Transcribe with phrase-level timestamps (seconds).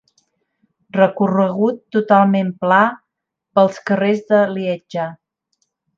[0.97, 2.81] Recorregut totalment pla
[3.59, 5.07] pels carrers de Lieja.